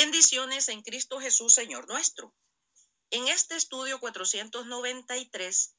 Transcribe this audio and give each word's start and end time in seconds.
Bendiciones 0.00 0.68
en 0.68 0.82
Cristo 0.82 1.18
Jesús, 1.18 1.52
Señor 1.52 1.88
nuestro. 1.88 2.32
En 3.10 3.26
este 3.26 3.56
estudio 3.56 3.98
493 3.98 5.74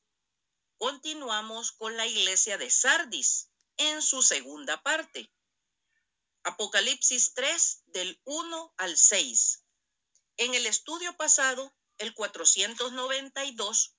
continuamos 0.77 1.71
con 1.71 1.95
la 1.95 2.05
iglesia 2.05 2.57
de 2.57 2.69
Sardis 2.69 3.49
en 3.77 4.01
su 4.01 4.21
segunda 4.21 4.83
parte. 4.83 5.31
Apocalipsis 6.43 7.33
3 7.33 7.83
del 7.85 8.19
1 8.25 8.73
al 8.75 8.97
6. 8.97 9.63
En 10.35 10.53
el 10.53 10.65
estudio 10.65 11.15
pasado, 11.15 11.73
el 11.97 12.13
492, 12.13 13.95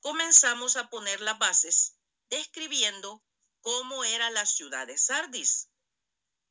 comenzamos 0.00 0.76
a 0.76 0.88
poner 0.88 1.20
las 1.20 1.38
bases 1.38 1.98
describiendo 2.30 3.22
cómo 3.60 4.04
era 4.04 4.30
la 4.30 4.46
ciudad 4.46 4.86
de 4.86 4.96
Sardis, 4.96 5.68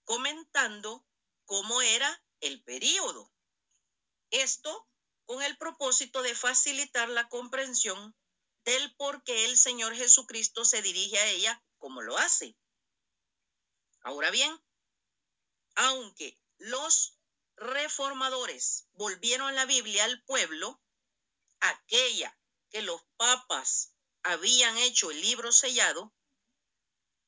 comentando 0.04 1.04
cómo 1.46 1.82
era 1.82 2.24
el 2.42 2.64
período. 2.64 3.32
Esto 4.32 4.88
con 5.26 5.42
el 5.44 5.58
propósito 5.58 6.22
de 6.22 6.36
facilitar 6.36 7.10
la 7.10 7.30
comprensión 7.30 8.16
del 8.64 8.96
por 8.96 9.24
qué 9.24 9.46
el 9.46 9.58
Señor 9.58 9.96
Jesucristo 9.96 10.66
se 10.66 10.82
dirige 10.82 11.18
a 11.18 11.28
ella 11.28 11.64
como 11.78 12.02
lo 12.02 12.18
hace. 12.18 12.56
Ahora 14.02 14.32
bien, 14.32 14.60
aunque 15.76 16.40
los 16.58 17.18
reformadores 17.56 18.88
volvieron 18.94 19.56
la 19.56 19.66
Biblia 19.66 20.06
al 20.06 20.24
pueblo, 20.24 20.82
aquella 21.60 22.38
que 22.70 22.82
los 22.82 23.02
papas 23.18 23.94
habían 24.24 24.78
hecho 24.78 25.12
el 25.12 25.22
libro 25.22 25.52
sellado, 25.52 26.14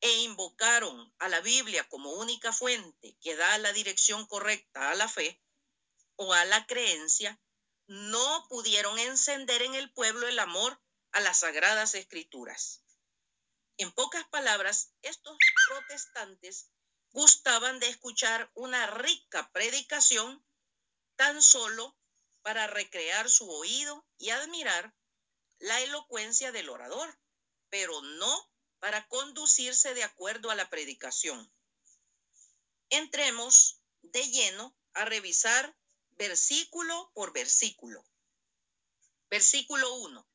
e 0.02 0.12
invocaron 0.22 1.14
a 1.20 1.30
la 1.30 1.40
Biblia 1.42 1.88
como 1.88 2.14
única 2.14 2.52
fuente 2.52 3.16
que 3.22 3.36
da 3.36 3.58
la 3.60 3.72
dirección 3.72 4.26
correcta 4.26 4.90
a 4.90 4.96
la 4.96 5.08
fe 5.08 5.42
o 6.16 6.34
a 6.34 6.44
la 6.46 6.66
creencia, 6.66 7.40
no 7.88 8.48
pudieron 8.50 8.98
encender 9.00 9.62
en 9.62 9.76
el 9.76 9.92
pueblo 9.94 10.28
el 10.28 10.40
amor 10.40 10.82
a 11.12 11.20
las 11.20 11.40
sagradas 11.40 11.94
escrituras. 11.94 12.84
En 13.78 13.92
pocas 13.92 14.28
palabras, 14.30 14.94
estos 15.02 15.38
protestantes 15.68 16.70
gustaban 17.12 17.80
de 17.80 17.90
escuchar 17.90 18.50
una 18.54 18.88
rica 18.88 19.52
predicación 19.52 20.46
tan 21.16 21.42
solo 21.42 21.98
para 22.42 22.68
recrear 22.68 23.30
su 23.30 23.50
oído 23.50 24.06
y 24.18 24.30
admirar 24.30 24.96
la 25.60 25.80
elocuencia 25.82 26.52
del 26.52 26.70
orador, 26.70 27.20
pero 27.70 28.02
no 28.02 28.51
para 28.82 29.08
conducirse 29.08 29.94
de 29.94 30.04
acuerdo 30.04 30.50
a 30.50 30.56
la 30.56 30.70
predicación. 30.72 31.54
Entremos 32.90 33.80
de 34.02 34.28
lleno 34.28 34.76
a 34.94 35.06
revisar 35.06 35.78
versículo 36.18 37.12
por 37.14 37.32
versículo. 37.32 38.04
Versículo 39.30 39.94
1. 39.94 40.28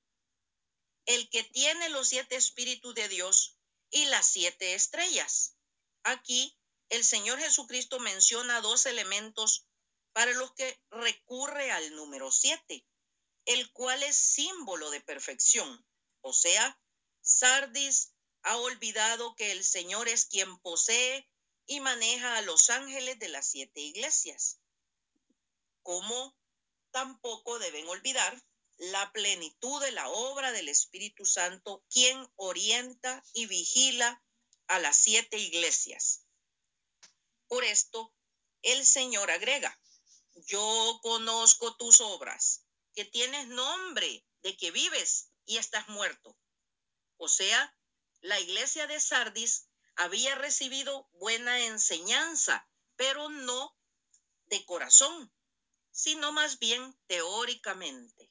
El 1.07 1.29
que 1.29 1.43
tiene 1.43 1.89
los 1.89 2.09
siete 2.09 2.37
espíritus 2.37 2.95
de 2.95 3.09
Dios 3.09 3.59
y 3.91 4.05
las 4.07 4.29
siete 4.29 4.75
estrellas. 4.75 5.57
Aquí 6.05 6.57
el 6.89 7.05
Señor 7.05 7.41
Jesucristo 7.41 7.99
menciona 7.99 8.61
dos 8.61 8.87
elementos 8.87 9.67
para 10.13 10.33
los 10.35 10.53
que 10.53 10.81
recurre 10.91 11.73
al 11.73 11.97
número 11.97 12.31
siete, 12.31 12.87
el 13.45 13.73
cual 13.73 14.05
es 14.05 14.17
símbolo 14.17 14.91
de 14.91 15.01
perfección, 15.01 15.85
o 16.21 16.33
sea, 16.33 16.81
sardis, 17.23 18.13
ha 18.47 18.57
olvidado 18.59 19.35
que 19.35 19.51
el 19.51 19.65
Señor 19.65 20.09
es 20.09 20.25
quien 20.27 20.57
posee 20.59 21.29
y 21.67 21.81
maneja 21.81 22.37
a 22.37 22.43
los 22.43 22.71
ángeles 22.71 23.19
de 23.19 23.29
las 23.29 23.51
siete 23.51 23.81
iglesias. 23.81 24.61
Como 25.83 26.39
tampoco 26.93 27.59
deben 27.59 27.89
olvidar 27.89 28.41
la 28.77 29.11
plenitud 29.11 29.83
de 29.83 29.91
la 29.91 30.09
obra 30.09 30.53
del 30.53 30.69
Espíritu 30.69 31.25
Santo, 31.25 31.85
quien 31.91 32.25
orienta 32.37 33.25
y 33.33 33.47
vigila 33.47 34.23
a 34.69 34.79
las 34.79 34.97
siete 34.97 35.39
iglesias. 35.39 36.25
Por 37.49 37.65
esto, 37.65 38.15
el 38.63 38.87
Señor 38.87 39.33
agrega, 39.33 39.77
yo 40.47 41.01
conozco 41.03 41.77
tus 41.77 42.01
obras, 42.01 42.65
que 42.95 43.05
tienes 43.05 43.49
nombre 43.49 44.25
de 44.43 44.57
que 44.57 44.71
vives 44.71 45.33
y 45.47 45.57
estás 45.57 45.89
muerto. 45.89 46.39
O 47.17 47.29
sea, 47.29 47.76
la 48.27 48.41
iglesia 48.41 48.87
de 48.87 48.99
Sardis 48.99 49.69
había 49.95 50.35
recibido 50.35 51.09
buena 51.13 51.65
enseñanza, 51.67 52.69
pero 52.97 53.29
no 53.29 53.77
de 54.47 54.65
corazón, 54.65 55.33
sino 55.93 56.33
más 56.33 56.59
bien 56.59 56.99
teóricamente. 57.07 58.31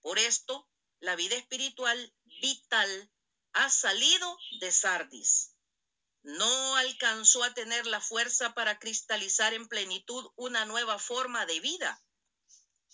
Por 0.00 0.18
esto, 0.18 0.68
la 0.98 1.14
vida 1.14 1.36
espiritual 1.36 2.14
vital 2.24 3.12
ha 3.52 3.70
salido 3.70 4.36
de 4.60 4.72
Sardis. 4.72 5.54
No 6.22 6.76
alcanzó 6.76 7.44
a 7.44 7.54
tener 7.54 7.86
la 7.86 8.00
fuerza 8.00 8.52
para 8.52 8.80
cristalizar 8.80 9.54
en 9.54 9.68
plenitud 9.68 10.28
una 10.34 10.64
nueva 10.64 10.98
forma 10.98 11.46
de 11.46 11.60
vida. 11.60 12.04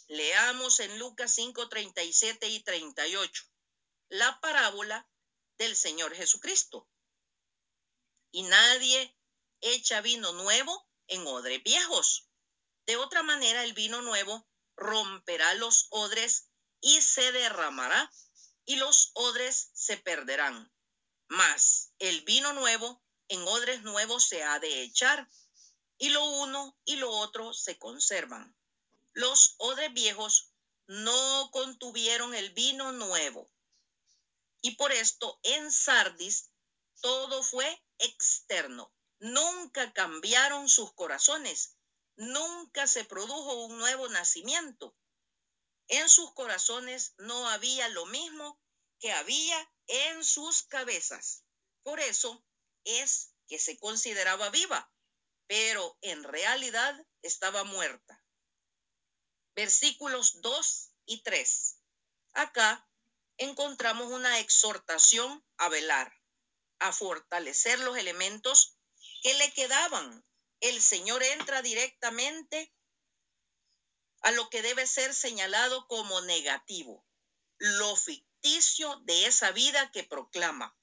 Leamos 0.06 0.80
en 0.80 0.98
Lucas 0.98 1.34
5, 1.34 1.70
37 1.70 2.48
y 2.48 2.62
38 2.62 3.44
la 4.12 4.38
parábola 4.40 5.08
del 5.58 5.76
Señor 5.76 6.14
Jesucristo. 6.14 6.88
Y 8.30 8.42
nadie 8.42 9.16
echa 9.60 10.00
vino 10.00 10.32
nuevo 10.32 10.88
en 11.08 11.26
odres 11.26 11.62
viejos. 11.62 12.28
De 12.86 12.96
otra 12.96 13.22
manera, 13.22 13.64
el 13.64 13.74
vino 13.74 14.02
nuevo 14.02 14.46
romperá 14.76 15.54
los 15.54 15.86
odres 15.90 16.48
y 16.80 17.00
se 17.02 17.32
derramará, 17.32 18.10
y 18.64 18.76
los 18.76 19.10
odres 19.14 19.70
se 19.74 19.96
perderán. 19.96 20.72
Mas 21.28 21.92
el 21.98 22.22
vino 22.22 22.52
nuevo 22.52 23.02
en 23.28 23.42
odres 23.42 23.82
nuevos 23.82 24.26
se 24.26 24.42
ha 24.42 24.58
de 24.58 24.82
echar, 24.82 25.28
y 25.98 26.08
lo 26.08 26.24
uno 26.24 26.76
y 26.84 26.96
lo 26.96 27.10
otro 27.10 27.52
se 27.52 27.78
conservan. 27.78 28.54
Los 29.12 29.54
odres 29.58 29.92
viejos 29.92 30.52
no 30.86 31.50
contuvieron 31.52 32.34
el 32.34 32.50
vino 32.50 32.92
nuevo, 32.92 33.50
y 34.62 34.76
por 34.76 34.92
esto 34.92 35.38
en 35.42 35.70
Sardis 35.70 36.50
todo 37.00 37.42
fue 37.42 37.84
externo. 37.98 38.94
Nunca 39.18 39.92
cambiaron 39.92 40.68
sus 40.68 40.92
corazones. 40.94 41.76
Nunca 42.16 42.86
se 42.86 43.04
produjo 43.04 43.66
un 43.66 43.78
nuevo 43.78 44.08
nacimiento. 44.08 44.96
En 45.88 46.08
sus 46.08 46.32
corazones 46.34 47.14
no 47.18 47.48
había 47.48 47.88
lo 47.88 48.06
mismo 48.06 48.60
que 49.00 49.12
había 49.12 49.72
en 49.88 50.24
sus 50.24 50.62
cabezas. 50.62 51.44
Por 51.82 51.98
eso 51.98 52.44
es 52.84 53.34
que 53.48 53.58
se 53.58 53.78
consideraba 53.78 54.50
viva, 54.50 54.92
pero 55.48 55.98
en 56.02 56.22
realidad 56.22 57.04
estaba 57.22 57.64
muerta. 57.64 58.24
Versículos 59.56 60.40
2 60.40 60.94
y 61.06 61.22
3. 61.22 61.78
Acá 62.32 62.88
encontramos 63.42 64.10
una 64.10 64.38
exhortación 64.38 65.44
a 65.56 65.68
velar, 65.68 66.12
a 66.78 66.92
fortalecer 66.92 67.78
los 67.80 67.96
elementos 67.96 68.76
que 69.22 69.34
le 69.34 69.52
quedaban. 69.52 70.24
El 70.60 70.80
Señor 70.80 71.22
entra 71.22 71.62
directamente 71.62 72.72
a 74.20 74.30
lo 74.30 74.48
que 74.50 74.62
debe 74.62 74.86
ser 74.86 75.14
señalado 75.14 75.86
como 75.88 76.20
negativo, 76.20 77.04
lo 77.58 77.96
ficticio 77.96 78.96
de 79.04 79.26
esa 79.26 79.50
vida 79.50 79.90
que 79.90 80.04
proclama. 80.04 80.76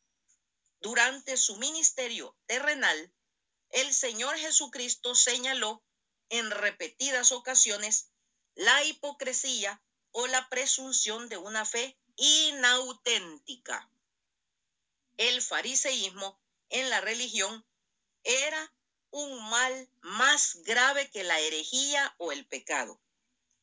Durante 0.81 1.37
su 1.37 1.57
ministerio 1.57 2.37
terrenal, 2.45 3.13
el 3.69 3.93
Señor 3.93 4.37
Jesucristo 4.37 5.15
señaló 5.15 5.83
en 6.29 6.51
repetidas 6.51 7.31
ocasiones 7.31 8.11
la 8.55 8.83
hipocresía 8.83 9.81
o 10.11 10.27
la 10.27 10.49
presunción 10.49 11.29
de 11.29 11.37
una 11.37 11.65
fe 11.65 11.97
inauténtica. 12.19 13.89
El 15.17 15.41
fariseísmo 15.41 16.39
en 16.69 16.89
la 16.89 17.01
religión 17.01 17.65
era 18.23 18.73
un 19.11 19.49
mal 19.49 19.89
más 20.01 20.55
grave 20.63 21.09
que 21.09 21.23
la 21.23 21.39
herejía 21.39 22.13
o 22.17 22.31
el 22.31 22.45
pecado. 22.45 23.01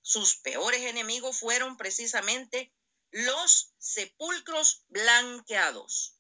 Sus 0.01 0.37
peores 0.37 0.81
enemigos 0.83 1.39
fueron 1.39 1.77
precisamente 1.77 2.73
los 3.11 3.75
sepulcros 3.79 4.85
blanqueados. 4.89 6.17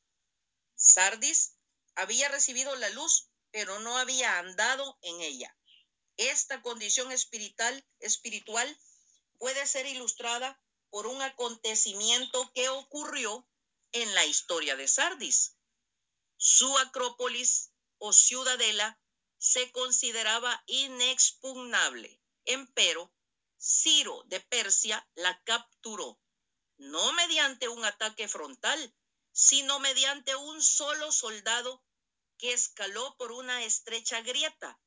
Sardis 0.74 1.56
había 1.94 2.28
recibido 2.28 2.76
la 2.76 2.90
luz, 2.90 3.30
pero 3.50 3.80
no 3.80 3.96
había 3.96 4.38
andado 4.38 4.98
en 5.02 5.20
ella. 5.22 5.56
Esta 6.18 6.60
condición 6.62 7.12
espiritual, 7.12 7.86
espiritual 8.00 8.78
puede 9.38 9.66
ser 9.66 9.86
ilustrada 9.86 10.60
por 10.90 11.06
un 11.06 11.22
acontecimiento 11.22 12.50
que 12.54 12.68
ocurrió 12.68 13.46
en 13.92 14.14
la 14.14 14.24
historia 14.24 14.76
de 14.76 14.88
Sardis. 14.88 15.56
Su 16.36 16.76
acrópolis 16.78 17.72
o 17.98 18.12
ciudadela 18.12 19.00
se 19.38 19.70
consideraba 19.72 20.62
inexpugnable. 20.66 22.20
Empero, 22.44 23.12
Ciro 23.58 24.22
de 24.26 24.40
Persia 24.40 25.08
la 25.14 25.42
capturó, 25.44 26.20
no 26.76 27.12
mediante 27.14 27.68
un 27.68 27.84
ataque 27.84 28.28
frontal, 28.28 28.94
sino 29.32 29.80
mediante 29.80 30.36
un 30.36 30.62
solo 30.62 31.10
soldado 31.10 31.82
que 32.38 32.52
escaló 32.52 33.16
por 33.16 33.32
una 33.32 33.64
estrecha 33.64 34.20
grieta, 34.20 34.78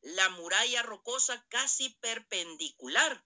la 0.00 0.28
muralla 0.30 0.82
rocosa 0.82 1.44
casi 1.48 1.90
perpendicular. 2.00 3.24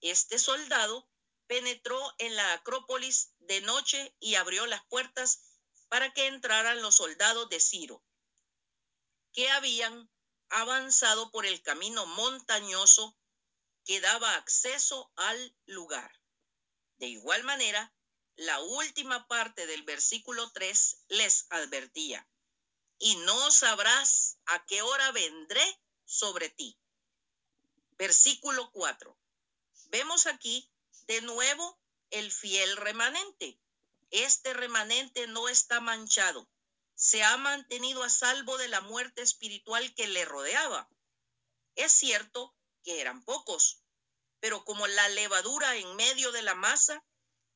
Este 0.00 0.38
soldado 0.38 1.08
penetró 1.48 1.98
en 2.18 2.36
la 2.36 2.52
Acrópolis 2.52 3.32
de 3.40 3.60
noche 3.62 4.14
y 4.20 4.36
abrió 4.36 4.66
las 4.66 4.84
puertas 4.86 5.40
para 5.88 6.12
que 6.12 6.26
entraran 6.26 6.82
los 6.82 6.96
soldados 6.96 7.48
de 7.48 7.58
Ciro, 7.58 8.04
que 9.32 9.50
habían 9.50 10.10
avanzado 10.50 11.30
por 11.30 11.46
el 11.46 11.62
camino 11.62 12.06
montañoso 12.06 13.16
que 13.84 14.00
daba 14.00 14.34
acceso 14.34 15.10
al 15.16 15.56
lugar. 15.64 16.12
De 16.98 17.06
igual 17.06 17.42
manera, 17.44 17.92
la 18.36 18.60
última 18.60 19.26
parte 19.26 19.66
del 19.66 19.82
versículo 19.82 20.50
3 20.52 21.04
les 21.08 21.46
advertía, 21.50 22.28
y 22.98 23.16
no 23.16 23.50
sabrás 23.50 24.38
a 24.46 24.64
qué 24.66 24.82
hora 24.82 25.10
vendré 25.12 25.80
sobre 26.04 26.50
ti. 26.50 26.78
Versículo 27.92 28.70
4. 28.72 29.18
Vemos 29.86 30.26
aquí 30.26 30.70
de 31.08 31.22
nuevo 31.22 31.80
el 32.10 32.30
fiel 32.30 32.76
remanente. 32.76 33.58
Este 34.10 34.52
remanente 34.52 35.26
no 35.26 35.48
está 35.48 35.80
manchado. 35.80 36.48
Se 36.94 37.24
ha 37.24 37.36
mantenido 37.38 38.02
a 38.04 38.10
salvo 38.10 38.58
de 38.58 38.68
la 38.68 38.82
muerte 38.82 39.22
espiritual 39.22 39.94
que 39.94 40.06
le 40.06 40.24
rodeaba. 40.24 40.88
Es 41.74 41.92
cierto 41.92 42.54
que 42.84 43.00
eran 43.00 43.24
pocos, 43.24 43.82
pero 44.40 44.64
como 44.64 44.86
la 44.86 45.08
levadura 45.08 45.76
en 45.76 45.96
medio 45.96 46.30
de 46.30 46.42
la 46.42 46.54
masa, 46.54 47.04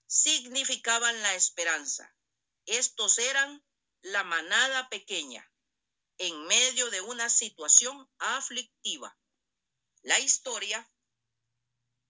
significaban 0.06 1.22
la 1.22 1.34
esperanza. 1.34 2.14
Estos 2.64 3.18
eran 3.18 3.64
la 4.00 4.24
manada 4.24 4.88
pequeña 4.88 5.50
en 6.18 6.46
medio 6.46 6.88
de 6.90 7.00
una 7.00 7.28
situación 7.28 8.08
aflictiva. 8.18 9.16
La 10.02 10.18
historia 10.20 10.88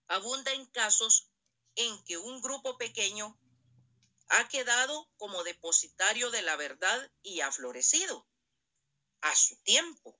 abunda 0.06 0.52
en 0.52 0.66
casos 0.66 1.31
en 1.76 2.02
que 2.04 2.18
un 2.18 2.40
grupo 2.42 2.76
pequeño 2.78 3.38
ha 4.28 4.48
quedado 4.48 5.10
como 5.18 5.44
depositario 5.44 6.30
de 6.30 6.42
la 6.42 6.56
verdad 6.56 7.10
y 7.22 7.40
ha 7.40 7.52
florecido 7.52 8.26
a 9.20 9.34
su 9.36 9.56
tiempo. 9.58 10.18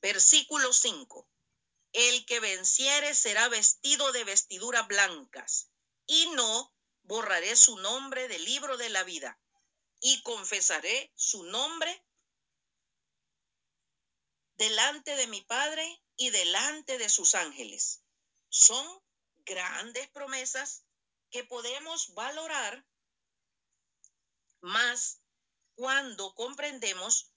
Versículo 0.00 0.72
5. 0.72 1.28
El 1.92 2.26
que 2.26 2.40
venciere 2.40 3.14
será 3.14 3.48
vestido 3.48 4.12
de 4.12 4.24
vestiduras 4.24 4.86
blancas, 4.86 5.70
y 6.06 6.26
no 6.30 6.74
borraré 7.02 7.56
su 7.56 7.76
nombre 7.78 8.28
del 8.28 8.44
libro 8.44 8.76
de 8.76 8.88
la 8.88 9.04
vida, 9.04 9.40
y 10.00 10.22
confesaré 10.22 11.12
su 11.14 11.44
nombre 11.44 12.04
delante 14.56 15.16
de 15.16 15.26
mi 15.26 15.42
Padre 15.42 16.02
y 16.16 16.30
delante 16.30 16.98
de 16.98 17.08
sus 17.08 17.34
ángeles. 17.34 18.02
Son 18.48 18.86
grandes 19.46 20.08
promesas 20.08 20.84
que 21.30 21.44
podemos 21.44 22.12
valorar 22.14 22.86
más 24.60 25.22
cuando 25.74 26.34
comprendemos 26.34 27.30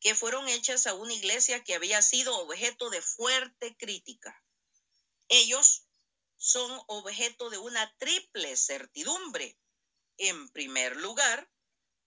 que 0.00 0.14
fueron 0.14 0.48
hechas 0.48 0.86
a 0.86 0.94
una 0.94 1.12
iglesia 1.12 1.64
que 1.64 1.74
había 1.74 2.00
sido 2.02 2.38
objeto 2.38 2.90
de 2.90 3.02
fuerte 3.02 3.76
crítica. 3.76 4.42
Ellos 5.28 5.86
son 6.36 6.80
objeto 6.86 7.50
de 7.50 7.58
una 7.58 7.92
triple 7.96 8.56
certidumbre. 8.56 9.58
En 10.18 10.48
primer 10.50 10.96
lugar, 10.96 11.50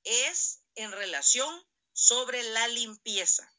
es 0.03 0.62
en 0.75 0.91
relación 0.91 1.67
sobre 1.94 2.44
la 2.44 2.67
limpieza. 2.67 3.53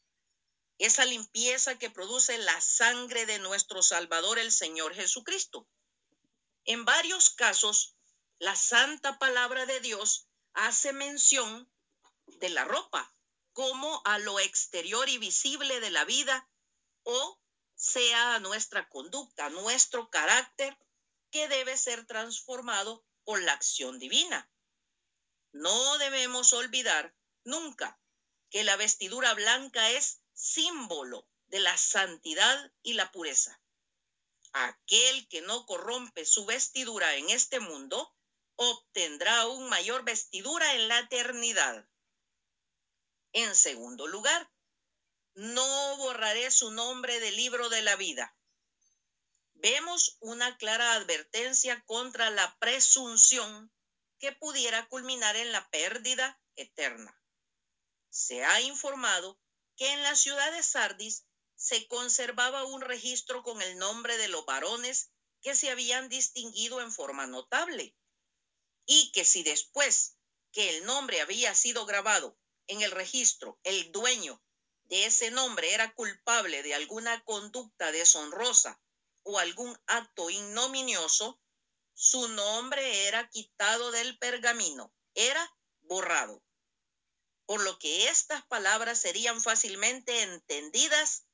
Esa 0.77 1.05
limpieza 1.05 1.77
que 1.77 1.91
produce 1.91 2.37
la 2.39 2.59
sangre 2.59 3.25
de 3.27 3.37
nuestro 3.37 3.83
Salvador 3.83 4.39
el 4.39 4.51
Señor 4.51 4.95
Jesucristo. 4.95 5.67
En 6.65 6.85
varios 6.85 7.29
casos, 7.29 7.95
la 8.39 8.55
santa 8.55 9.17
palabra 9.19 9.65
de 9.65 9.79
Dios 9.79 10.27
hace 10.53 10.93
mención 10.93 11.71
de 12.25 12.49
la 12.49 12.65
ropa 12.65 13.13
como 13.53 14.01
a 14.05 14.19
lo 14.19 14.39
exterior 14.39 15.09
y 15.09 15.17
visible 15.17 15.79
de 15.79 15.91
la 15.91 16.05
vida 16.05 16.49
o 17.03 17.39
sea 17.75 18.39
nuestra 18.39 18.89
conducta, 18.89 19.49
nuestro 19.49 20.09
carácter 20.09 20.77
que 21.31 21.47
debe 21.47 21.77
ser 21.77 22.05
transformado 22.05 23.03
por 23.23 23.41
la 23.41 23.53
acción 23.53 23.99
divina. 23.99 24.49
No 25.51 25.97
debemos 25.97 26.53
olvidar 26.53 27.15
nunca 27.43 27.99
que 28.49 28.63
la 28.63 28.75
vestidura 28.75 29.33
blanca 29.33 29.89
es 29.91 30.21
símbolo 30.33 31.27
de 31.47 31.59
la 31.59 31.77
santidad 31.77 32.71
y 32.83 32.93
la 32.93 33.11
pureza. 33.11 33.60
Aquel 34.53 35.27
que 35.29 35.41
no 35.41 35.65
corrompe 35.65 36.25
su 36.25 36.45
vestidura 36.45 37.15
en 37.15 37.29
este 37.29 37.59
mundo 37.59 38.13
obtendrá 38.55 39.41
aún 39.41 39.69
mayor 39.69 40.03
vestidura 40.03 40.75
en 40.75 40.87
la 40.87 40.99
eternidad. 40.99 41.87
En 43.33 43.55
segundo 43.55 44.07
lugar, 44.07 44.51
no 45.33 45.97
borraré 45.97 46.51
su 46.51 46.71
nombre 46.71 47.19
del 47.19 47.35
libro 47.37 47.69
de 47.69 47.81
la 47.81 47.95
vida. 47.95 48.35
Vemos 49.53 50.17
una 50.19 50.57
clara 50.57 50.93
advertencia 50.93 51.81
contra 51.85 52.29
la 52.29 52.57
presunción 52.59 53.71
que 54.19 54.31
pudiera 54.31 54.87
culminar 54.87 55.35
en 55.35 55.51
la 55.51 55.69
pérdida 55.69 56.39
eterna. 56.55 57.15
Se 58.09 58.43
ha 58.43 58.61
informado 58.61 59.39
que 59.77 59.91
en 59.93 60.03
la 60.03 60.15
ciudad 60.15 60.51
de 60.51 60.61
Sardis 60.61 61.25
se 61.61 61.87
conservaba 61.87 62.63
un 62.63 62.81
registro 62.81 63.43
con 63.43 63.61
el 63.61 63.77
nombre 63.77 64.17
de 64.17 64.27
los 64.27 64.43
varones 64.47 65.11
que 65.43 65.53
se 65.53 65.69
habían 65.69 66.09
distinguido 66.09 66.81
en 66.81 66.91
forma 66.91 67.27
notable 67.27 67.95
y 68.87 69.11
que 69.11 69.23
si 69.25 69.43
después 69.43 70.17
que 70.51 70.75
el 70.75 70.85
nombre 70.85 71.21
había 71.21 71.53
sido 71.53 71.85
grabado 71.85 72.35
en 72.65 72.81
el 72.81 72.89
registro, 72.89 73.59
el 73.63 73.91
dueño 73.91 74.43
de 74.85 75.05
ese 75.05 75.29
nombre 75.29 75.75
era 75.75 75.93
culpable 75.93 76.63
de 76.63 76.73
alguna 76.73 77.23
conducta 77.25 77.91
deshonrosa 77.91 78.81
o 79.21 79.37
algún 79.37 79.79
acto 79.85 80.31
ignominioso, 80.31 81.39
su 81.93 82.27
nombre 82.29 83.05
era 83.07 83.29
quitado 83.29 83.91
del 83.91 84.17
pergamino, 84.17 84.91
era 85.13 85.55
borrado. 85.81 86.43
Por 87.45 87.61
lo 87.61 87.77
que 87.77 88.07
estas 88.07 88.43
palabras 88.47 88.99
serían 88.99 89.39
fácilmente 89.41 90.23
entendidas, 90.23 91.27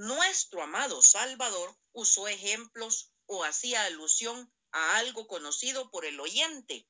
nuestro 0.00 0.62
amado 0.62 1.02
Salvador 1.02 1.76
usó 1.92 2.26
ejemplos 2.26 3.12
o 3.26 3.44
hacía 3.44 3.84
alusión 3.84 4.50
a 4.72 4.96
algo 4.96 5.26
conocido 5.26 5.90
por 5.90 6.06
el 6.06 6.18
oyente 6.20 6.88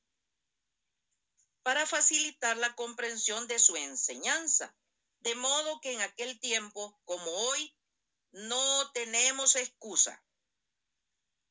para 1.65 1.87
facilitar 1.87 2.57
la 2.57 2.77
comprensión 2.77 3.49
de 3.49 3.59
su 3.59 3.75
enseñanza. 3.75 4.77
De 5.19 5.35
modo 5.35 5.81
que 5.81 5.93
en 5.93 6.03
aquel 6.03 6.39
tiempo, 6.39 7.01
como 7.05 7.29
hoy, 7.33 7.77
no 8.31 8.93
tenemos 8.93 9.57
excusa. 9.57 10.25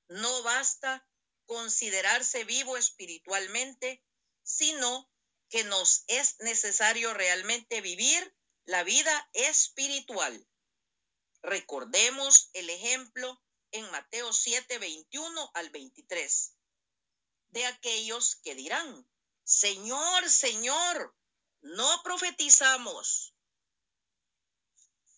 No 0.08 0.44
basta 0.44 1.06
considerarse 1.46 2.46
vivo 2.46 2.78
espiritualmente, 2.78 4.02
sino 4.44 5.12
que 5.50 5.66
nos 5.66 6.06
es 6.08 6.40
necesario 6.40 7.14
realmente 7.14 7.82
vivir 7.82 8.34
la 8.64 8.84
vida 8.84 9.30
espiritual. 9.34 10.48
Recordemos 11.42 12.50
el 12.54 12.70
ejemplo 12.70 13.42
en 13.72 13.90
Mateo 13.92 14.34
7, 14.34 14.78
21 14.78 15.52
al 15.54 15.70
23, 15.70 16.56
de 17.50 17.66
aquellos 17.66 18.36
que 18.44 18.56
dirán, 18.56 19.10
Señor, 19.44 20.30
Señor, 20.30 21.16
no 21.62 22.04
profetizamos 22.04 23.34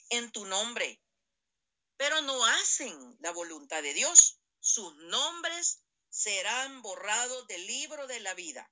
en 0.09 0.31
tu 0.31 0.45
nombre, 0.45 1.01
pero 1.97 2.21
no 2.21 2.45
hacen 2.45 3.17
la 3.19 3.31
voluntad 3.31 3.81
de 3.81 3.93
Dios. 3.93 4.39
Sus 4.59 4.95
nombres 4.95 5.83
serán 6.09 6.81
borrados 6.81 7.47
del 7.47 7.65
libro 7.65 8.07
de 8.07 8.19
la 8.19 8.33
vida. 8.33 8.71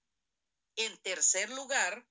En 0.76 0.98
tercer 1.02 1.50
lugar, 1.50 2.08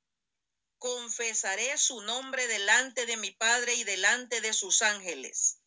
confesaré 0.79 1.77
su 1.79 2.01
nombre 2.03 2.47
delante 2.47 3.07
de 3.07 3.17
mi 3.17 3.31
Padre 3.31 3.75
y 3.75 3.85
delante 3.85 4.41
de 4.41 4.53
sus 4.53 4.83
ángeles. 4.83 5.61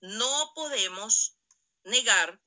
No 0.00 0.52
podemos 0.54 1.36
negar 1.84 2.40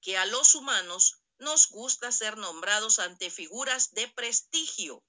que 0.00 0.16
a 0.16 0.26
los 0.26 0.54
humanos 0.54 1.22
nos 1.38 1.68
gusta 1.68 2.10
ser 2.12 2.36
nombrados 2.36 2.98
ante 2.98 3.30
figuras 3.30 3.92
de 3.92 4.08
prestigio 4.08 5.04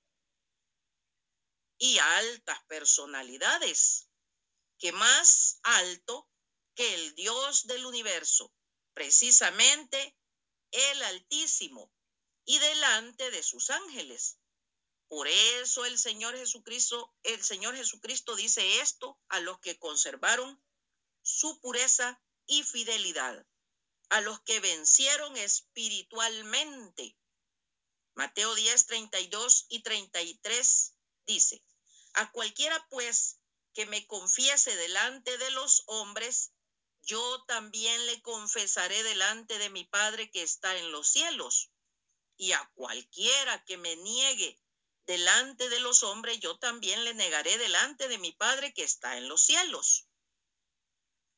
y 1.78 1.98
altas 1.98 2.64
personalidades, 2.66 4.10
que 4.78 4.92
más 4.92 5.60
alto 5.64 6.30
que 6.76 6.94
el 6.94 7.16
Dios 7.16 7.68
del 7.68 7.86
universo, 7.86 8.54
precisamente 8.94 10.16
el 10.72 11.04
Altísimo, 11.04 11.92
y 12.46 12.58
delante 12.60 13.32
de 13.32 13.44
sus 13.44 13.70
ángeles. 13.70 14.40
Por 15.10 15.28
eso 15.28 15.86
el 15.86 15.98
Señor 15.98 16.38
Jesucristo, 16.38 17.12
el 17.24 17.44
Señor 17.44 17.76
Jesucristo 17.76 18.36
dice 18.36 18.80
esto 18.80 19.20
a 19.28 19.40
los 19.40 19.60
que 19.60 19.80
conservaron 19.80 20.64
su 21.24 21.60
pureza 21.62 22.22
y 22.46 22.62
fidelidad, 22.62 23.44
a 24.10 24.22
los 24.22 24.40
que 24.42 24.60
vencieron 24.60 25.36
espiritualmente. 25.36 27.18
Mateo 28.14 28.54
10, 28.54 28.86
32 28.86 29.66
y 29.70 29.82
33 29.82 30.94
dice, 31.26 31.64
a 32.14 32.32
cualquiera 32.32 32.88
pues 32.92 33.40
que 33.74 33.88
me 33.88 34.06
confiese 34.06 34.76
delante 34.76 35.40
de 35.40 35.50
los 35.52 35.84
hombres, 35.88 36.52
yo 37.02 37.44
también 37.46 38.06
le 38.06 38.22
confesaré 38.22 39.02
delante 39.02 39.58
de 39.58 39.72
mi 39.72 39.86
Padre 39.86 40.30
que 40.30 40.44
está 40.44 40.78
en 40.78 40.92
los 40.92 41.08
cielos. 41.08 41.72
Y 42.38 42.52
a 42.52 42.72
cualquiera 42.76 43.66
que 43.66 43.78
me 43.78 43.96
niegue 43.96 44.60
delante 45.10 45.70
de 45.70 45.80
los 45.80 46.04
hombres, 46.04 46.40
yo 46.40 46.60
también 46.60 47.04
le 47.04 47.16
negaré 47.16 47.58
delante 47.58 48.08
de 48.08 48.20
mi 48.20 48.32
Padre 48.32 48.76
que 48.76 48.84
está 48.84 49.18
en 49.18 49.28
los 49.28 49.42
cielos. 49.42 50.08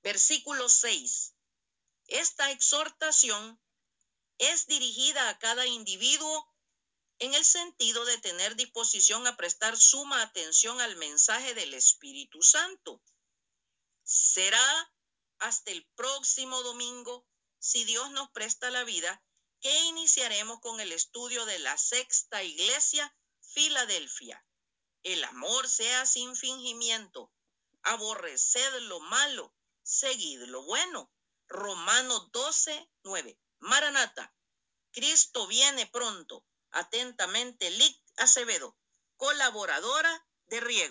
Versículo 0.04 0.68
6. 0.68 1.34
Esta 2.08 2.52
exhortación 2.52 3.62
es 4.40 4.68
dirigida 4.68 5.30
a 5.30 5.40
cada 5.40 5.66
individuo 5.68 6.54
en 7.20 7.34
el 7.34 7.46
sentido 7.46 8.04
de 8.04 8.18
tener 8.18 8.58
disposición 8.58 9.26
a 9.26 9.38
prestar 9.38 9.78
suma 9.78 10.22
atención 10.22 10.82
al 10.82 10.98
mensaje 10.98 11.54
del 11.54 11.74
Espíritu 11.74 12.44
Santo. 12.44 13.02
Será 14.04 14.94
hasta 15.40 15.72
el 15.72 15.88
próximo 15.96 16.62
domingo, 16.64 17.26
si 17.58 17.86
Dios 17.86 18.12
nos 18.12 18.30
presta 18.32 18.70
la 18.70 18.84
vida, 18.84 19.24
que 19.62 19.74
iniciaremos 19.86 20.60
con 20.60 20.82
el 20.82 20.92
estudio 20.92 21.46
de 21.46 21.60
la 21.60 21.78
sexta 21.78 22.44
iglesia, 22.44 23.16
Filadelfia. 23.54 24.46
El 25.04 25.24
amor 25.26 25.68
sea 25.68 26.06
sin 26.06 26.36
fingimiento. 26.36 27.34
Aborreced 27.84 28.80
lo 28.82 29.00
malo, 29.02 29.54
seguid 29.84 30.42
lo 30.44 30.64
bueno. 30.64 31.12
Romanos 31.48 32.32
12, 32.32 32.90
9. 33.04 33.38
Maranata. 33.60 34.34
Cristo 34.92 35.48
viene 35.48 35.86
pronto. 35.88 36.46
Atentamente, 36.72 37.70
Lic 37.72 38.02
Acevedo, 38.16 38.78
colaboradora 39.18 40.26
de 40.46 40.62
Riego. 40.62 40.72